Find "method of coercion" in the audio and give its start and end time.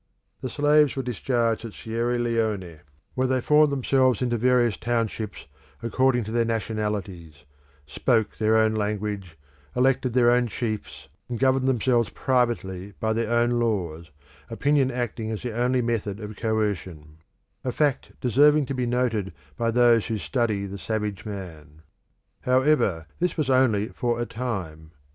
15.83-17.17